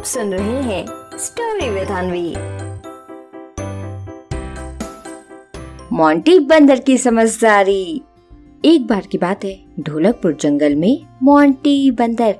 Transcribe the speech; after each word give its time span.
आप 0.00 0.06
सुन 0.06 0.32
रहे 0.32 0.60
हैं 0.62 0.84
स्टोरी 1.18 1.68
विद 1.70 1.88
अनवी 1.88 2.30
मोंटी 5.92 6.38
बंदर 6.38 6.80
की 6.80 6.96
समझदारी। 6.98 8.00
एक 8.64 8.86
बार 8.86 9.06
की 9.12 9.18
बात 9.18 9.44
है, 9.44 9.54
ढोलकपुर 9.80 10.36
जंगल 10.40 10.76
में 10.76 11.06
मोंटी 11.22 11.90
बंदर 11.90 12.34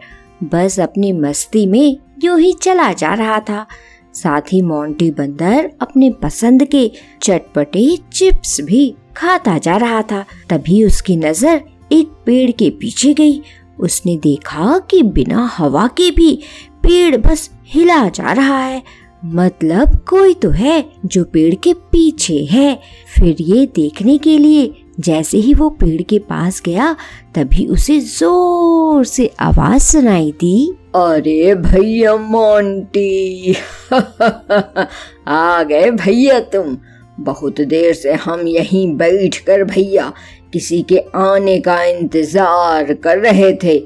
बस 0.45 0.81
अपनी 0.81 1.13
मस्ती 1.13 1.67
में 1.67 1.97
यूँ 2.25 2.39
ही 2.41 2.53
चला 2.53 2.93
जा 2.93 3.13
रहा 3.15 3.39
था। 3.41 3.67
साथ 4.15 4.53
ही 4.53 4.63
मोंटी 4.63 5.11
बंदर 5.11 5.71
अपने 5.81 6.11
पसंद 6.23 6.65
के 6.65 6.91
चटपटे 7.23 7.97
चिप्स 8.13 8.61
भी 8.61 8.95
खाता 9.17 9.59
जा 9.59 9.77
रहा 9.77 10.03
था। 10.03 10.25
तभी 10.51 10.85
उसकी 10.85 11.17
नज़र 11.17 11.63
एक 11.93 12.23
पेड़ 12.27 12.51
के 12.51 12.71
पीछे 12.71 13.15
गई। 13.15 13.43
उसने 13.81 14.17
देखा 14.17 14.79
कि 14.91 15.03
बिना 15.03 15.45
हवा 15.57 15.87
के 15.87 16.11
भी 16.11 16.39
पेड़ 16.83 17.17
बस 17.17 17.51
हिला 17.67 18.09
जा 18.09 18.33
रहा 18.33 18.59
है। 18.59 18.83
मतलब 19.25 20.05
कोई 20.09 20.35
तो 20.35 20.51
है 20.51 20.85
जो 21.07 21.25
पेड़ 21.25 21.55
के 21.55 21.73
पीछे 21.73 22.45
है। 22.45 22.75
फिर 23.19 23.37
ये 23.41 23.67
देखने 23.67 24.19
के 24.19 24.39
लिए 24.39 24.73
जैसे 25.01 25.39
ही 25.39 25.55
वो 25.55 25.69
पेड़ 25.71 26.03
के 26.03 26.19
पास 26.19 26.63
गया, 26.67 26.97
तभी 27.35 27.67
उसे 27.67 28.01
ज़ोर 28.01 29.05
से 29.05 29.31
आवाज़ 29.41 29.83
सुनाई 29.83 30.33
दी। 30.33 30.73
अरे 30.95 31.55
भैया 31.55 32.17
मोंटी, 32.17 33.55
आ 35.29 35.63
गए 35.63 35.91
भैया 35.91 36.41
तुम। 36.41 36.77
बहुत 37.21 37.61
देर 37.61 37.95
से 37.95 38.13
हम 38.15 38.47
यहीं 38.49 38.97
बैठकर 38.97 39.65
भैया 39.65 40.13
किसी 40.53 40.83
के 40.83 40.99
आने 41.15 41.59
का 41.61 41.83
इंतज़ार 41.85 42.93
कर 42.95 43.19
रहे 43.19 43.53
थे। 43.53 43.79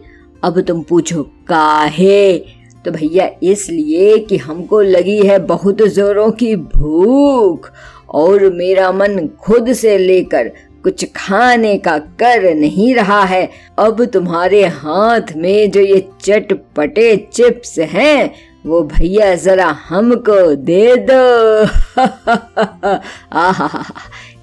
अब 0.45 0.61
तुम 0.61 0.83
पूछो, 0.83 1.23
काहे? 1.23 2.39
तो 2.85 2.91
भैया, 2.91 3.31
इसलिए 3.43 4.19
कि 4.19 4.37
हमको 4.37 4.81
लगी 4.81 5.27
है 5.27 5.39
बहुत 5.39 5.83
जोरों 5.83 6.31
की 6.31 6.57
भूख 6.57 7.71
और 8.09 8.53
मेरा 8.53 8.93
मन 8.93 9.29
खुद 9.41 9.73
से 9.73 9.99
लेकर 9.99 10.49
कुछ 10.83 11.05
खाने 11.17 11.79
का 11.79 11.99
कर 11.99 12.55
नहीं 12.55 12.95
रहा 12.95 13.25
है। 13.25 13.51
अब 13.79 14.05
तुम्हारे 14.05 14.67
हाथ 14.67 15.21
में 15.37 15.71
जो 15.71 15.81
ये 15.81 16.09
चटपटे 16.21 17.17
चिप्स 17.33 17.79
हैं, 17.79 18.35
वो 18.67 18.83
भैया 18.83 19.35
जरा 19.35 19.67
हमको 19.67 20.55
दे 20.55 20.97
दो। 20.97 21.63
आहा, 23.39 23.85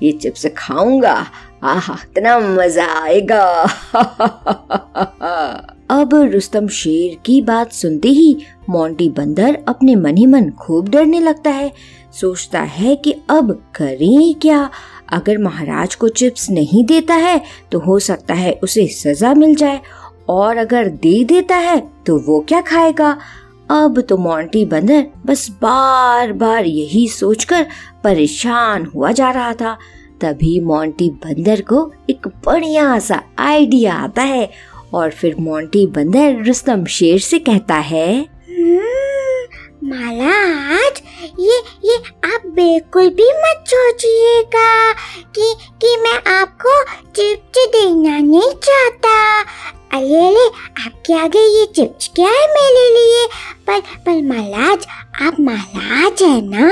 ये 0.04 0.12
चिप्स 0.12 0.46
खाऊँगा। 0.58 1.26
आहा, 1.64 1.98
इतना 2.04 2.40
मज़ा 2.40 3.04
आएगा। 3.04 3.68
अब 5.92 6.14
रुस्तम 6.34 6.68
शेर 6.68 7.18
की 7.26 7.42
बात 7.42 7.72
सुनते 7.72 8.10
ही 8.10 8.38
मोंटी 8.70 9.10
बंदर 9.10 9.58
अपने 9.68 9.96
मन 9.96 10.18
ही 10.18 10.26
मन 10.26 10.50
खूब 10.52 10.90
डरने 10.90 11.20
लगता 11.20 11.50
है। 11.50 11.72
सोचता 12.12 12.60
है 12.60 12.96
कि 12.96 13.12
अब 13.30 13.52
करें 13.76 14.34
क्या? 14.36 14.70
अगर 15.10 15.38
महाराज 15.38 15.96
को 15.96 16.10
चिप्स 16.10 16.50
नहीं 16.50 16.86
देता 16.86 17.16
है 17.16 17.42
तो 17.72 17.80
हो 17.80 18.00
सकता 18.00 18.34
है 18.34 18.54
उसे 18.64 18.88
सजा 18.88 19.34
मिल 19.34 19.56
जाए। 19.56 19.80
और 20.30 20.58
अगर 20.58 20.88
दे 20.88 21.24
देता 21.24 21.56
है 21.56 21.80
तो 22.06 22.18
वो 22.20 22.40
क्या 22.40 22.62
खाएगा? 22.62 23.18
अब 23.72 24.02
तो 24.02 24.18
मोंटी 24.18 24.66
बंदर 24.66 25.08
बस 25.26 25.50
बार 25.62 26.34
बार 26.34 26.66
यही 26.66 27.08
सोचकर 27.08 27.68
परेशान 28.04 28.90
हुआ 28.96 29.12
जा 29.12 29.32
रहा 29.32 29.54
था। 29.54 29.78
तभी 30.22 30.60
मोंटी 30.60 31.10
बंदर 31.26 31.62
को 31.62 31.92
एक 32.10 32.28
बढ़िया 32.46 32.98
सा 33.00 33.24
आइडिया 33.40 33.94
आता 33.94 34.22
है 34.22 34.50
और 34.94 35.12
फिर 35.12 35.36
मोंटी 35.40 35.86
बंदर 35.88 36.44
रुस्तम 36.48 36.86
शेर 36.86 37.20
से 37.20 37.40
कहता 37.40 37.76
है 37.76 38.08
हम्म, 38.50 39.90
महाराज 39.90 41.02
ये 41.40 41.58
ये 41.86 41.96
आप 42.36 42.42
बिल्कुल 42.46 43.10
भी 43.10 43.30
मत 43.34 43.64
सोचिएगा 43.68 44.94
कि 45.36 45.54
कि 45.82 45.98
मैं 46.02 46.34
आपको 46.34 46.84
चिप्स 47.16 47.66
देना 47.68 48.18
नहीं 48.18 48.52
चाहता। 48.52 49.42
अरे 49.98 50.16
अरे 50.16 50.46
आपके 50.86 51.14
आगे 51.14 51.40
ये 51.40 51.66
चिप्स 51.66 52.08
क्या 52.16 52.30
है 52.30 52.48
मेरे 52.48 52.90
लिए? 52.94 53.26
पर 53.68 53.80
पर 53.80 54.22
महाराज 54.28 54.88
आप 55.22 55.40
महाराज 55.40 56.24
है 56.24 56.42
ना? 56.50 56.72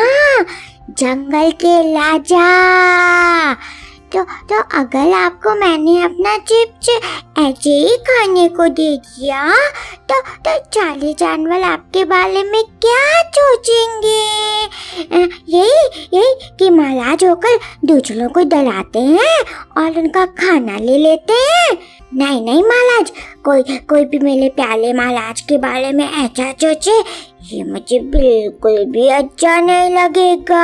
जंगल 0.89 1.51
के 1.51 1.93
राजा। 1.93 2.45
तो 4.13 4.23
तो 4.23 4.59
अगर 4.79 5.13
आपको 5.13 5.55
मैंने 5.55 6.03
अपना 6.03 6.37
चिप्स 6.37 6.89
ऐसे 7.39 7.69
ही 7.69 7.97
खाने 8.07 8.47
को 8.49 8.67
दे 8.67 8.95
दिया 8.97 9.53
तो 10.11 10.19
तो 10.47 10.57
चाले 10.73 11.13
जानवर 11.13 11.61
आपके 11.61 12.03
बारे 12.05 12.43
में 12.43 12.63
क्या 12.85 13.21
सोचेंगे? 13.35 14.19
यही 15.49 16.07
यही 16.13 16.33
कि 16.59 16.69
महाराज 16.69 17.23
होकर 17.23 17.59
दूसरों 17.85 18.29
को 18.29 18.43
डराते 18.43 18.99
हैं 18.99 19.39
और 19.77 19.99
उनका 19.99 20.25
खाना 20.25 20.77
ले 20.77 20.97
लेते 20.97 21.33
हैं। 21.33 21.77
नहीं 22.13 22.41
नहीं 22.41 22.63
महाराज 22.63 23.11
कोई 23.43 23.77
कोई 23.89 24.05
भी 24.05 24.19
मेरे 24.19 24.49
प्याले 24.49 24.93
महाराज 24.93 25.41
के 25.41 25.57
बारे 25.57 25.91
में 25.91 26.05
ऐसा 26.05 26.51
सोचे 26.51 26.99
ये 27.51 27.63
मुझे 27.63 27.99
बिल्कुल 27.99 28.85
भी 28.85 29.07
अच्छा 29.07 29.59
नहीं 29.59 29.95
लगेगा। 29.95 30.63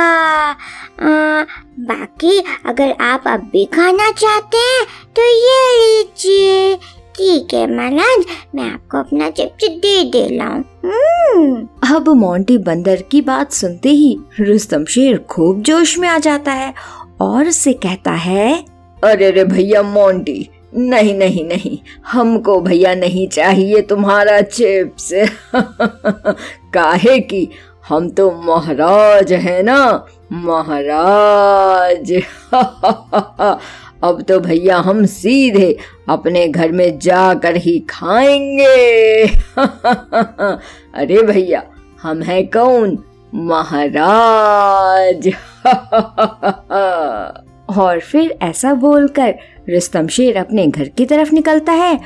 आ, 1.00 1.44
बाकी 1.86 2.38
अगर 2.66 2.94
आप 3.00 3.24
अब 3.26 3.40
भी 3.52 3.64
खाना 3.64 4.10
चाहते 4.10 4.56
हैं 4.56 4.84
तो 5.16 5.22
ये 5.22 5.60
लीजिए। 5.78 6.76
ठीक 7.16 7.54
है, 7.54 7.66
महाराज, 7.76 8.24
मैं 8.54 8.64
आपको 8.64 8.98
अपना 8.98 9.30
चिप्स 9.30 9.68
दे 9.68 10.02
दे 10.04 10.28
लाऊं। 10.36 10.62
हम्म। 10.84 11.94
अब 11.96 12.08
मोंटी 12.08 12.58
बंदर 12.58 13.02
की 13.02 13.20
बात 13.20 13.52
सुनते 13.52 13.88
ही 13.88 14.16
रुस्तम 14.40 14.84
शेर 14.84 15.18
खूब 15.30 15.62
जोश 15.62 15.98
में 15.98 16.08
आ 16.08 16.18
जाता 16.18 16.52
है 16.52 16.72
और 17.20 17.48
उसे 17.48 17.72
कहता 17.72 18.12
है, 18.12 18.64
अरे 19.04 19.30
रे 19.30 19.44
भैया 19.44 19.82
मोंटी, 19.82 20.48
नहीं 20.74 21.14
नहीं 21.14 21.44
नहीं, 21.44 21.78
हमको 22.06 22.60
भैया 22.60 22.94
नहीं 22.94 23.26
चाहिए 23.28 23.80
तुम्हारा 23.82 24.40
चिप्स। 24.40 25.10
काहे 26.74 27.18
की 27.20 27.48
हम 27.88 28.08
तो 28.10 28.30
महाराज 28.44 29.32
है 29.32 29.62
ना 29.62 30.06
महाराज। 30.32 32.22
अब 34.04 34.22
तो 34.22 34.40
भैया 34.40 34.76
हम 34.76 35.06
सीधे 35.06 35.78
अपने 36.08 36.48
घर 36.48 36.72
में 36.72 36.98
जाकर 36.98 37.56
ही 37.56 37.78
खाएँगे। 37.78 39.26
अरे 40.94 41.22
भैया, 41.22 41.62
हम 42.02 42.22
हैं 42.22 42.46
कौन? 42.46 42.98
महाराज। 43.34 45.32
और 47.78 48.00
फिर 48.00 48.38
ऐसा 48.42 48.74
बोलकर 48.74 49.34
रुस्तम 49.70 50.06
शेर 50.06 50.36
अपने 50.36 50.66
घर 50.66 50.88
की 50.88 51.06
तरफ़ 51.06 51.32
निकलता 51.32 51.72
है 51.72 52.00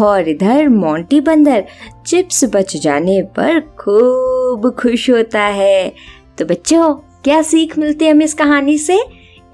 और 0.00 0.28
इधर 0.28 0.68
मोंटी 0.68 1.20
बंदर 1.20 1.64
चिप्स 2.06 2.44
बच 2.44 2.76
जाने 2.76 3.22
पर 3.22 3.60
खूब 3.60 4.76
खुश 4.78 5.10
होता 5.10 5.40
है। 5.40 5.92
तो 6.38 6.44
बच्चों 6.44 6.94
क्या 7.26 7.42
सीख 7.42 7.78
मिलती 7.78 8.04
है 8.04 8.10
हमें 8.10 8.24
इस 8.24 8.34
कहानी 8.34 8.78
से? 8.78 9.04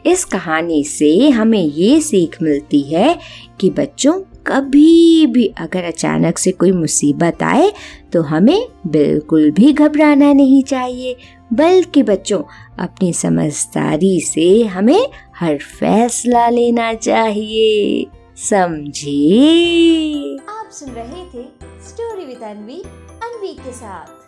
इस 0.06 0.24
कहानी 0.24 0.84
से 0.84 1.28
हमें 1.28 1.58
ये 1.58 2.00
सीख 2.00 2.42
मिलती 2.42 2.82
है 2.82 3.18
कि 3.60 3.70
बच्चों, 3.70 4.20
कभी 4.46 5.26
भी 5.26 5.54
अगर 5.58 5.84
अचानक 5.84 6.38
से 6.38 6.52
कोई 6.52 6.72
मुसीबत 6.72 7.42
आए 7.42 7.72
तो 8.12 8.22
हमें 8.22 8.68
बिल्कुल 8.86 9.50
भी 9.50 9.72
घबराना 9.72 10.32
नहीं 10.32 10.62
चाहिए। 10.62 11.16
बल्कि 11.52 12.02
बच्चों, 12.02 12.42
अपनी 12.78 13.12
समझदारी 13.12 14.20
से 14.20 14.64
हमें 14.64 15.06
हर 15.36 15.58
फैसला 15.58 16.48
लेना 16.48 16.94
चाहिए। 16.94 18.06
समझे 18.36 20.36
आप 20.48 20.68
सुन 20.72 20.90
रहे 20.90 21.04
थे 21.04 21.42
स्टोरी 21.88 22.26
विद 22.26 22.42
अनवी 22.42 22.82
अनवी 23.22 23.54
के 23.54 23.72
साथ। 23.72 24.21